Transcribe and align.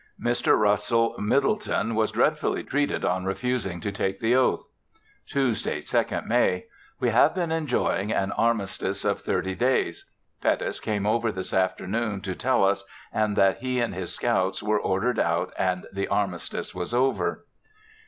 Mr. 0.19 0.57
Russell 0.57 1.13
Middleton 1.19 1.93
was 1.93 2.11
dreadfully 2.11 2.63
treated 2.63 3.05
on 3.05 3.23
refusing 3.25 3.79
to 3.81 3.91
take 3.91 4.19
the 4.19 4.35
oath. 4.35 4.67
Tuesday, 5.27 5.79
2nd 5.79 6.25
May. 6.25 6.65
We 6.99 7.11
have 7.11 7.35
been 7.35 7.51
enjoying 7.51 8.11
an 8.11 8.31
armistice 8.31 9.05
of 9.05 9.21
thirty 9.21 9.53
days. 9.53 10.09
Pettus 10.41 10.79
came 10.79 11.05
over 11.05 11.31
this 11.31 11.53
afternoon 11.53 12.21
to 12.21 12.33
tell 12.33 12.65
us 12.65 12.83
and 13.13 13.35
that 13.35 13.59
he 13.59 13.79
and 13.79 13.93
his 13.93 14.11
scouts 14.11 14.63
were 14.63 14.79
ordered 14.81 15.19
out 15.19 15.53
and 15.55 15.85
the 15.93 16.07
armistice 16.07 16.73
was 16.73 16.95
over. 16.95 17.45